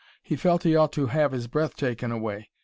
He 0.23 0.35
felt 0.35 0.63
he 0.63 0.75
ought 0.75 0.91
to 0.93 1.05
have 1.05 1.31
his 1.31 1.45
breath 1.45 1.75
taken 1.75 2.11
away. 2.11 2.49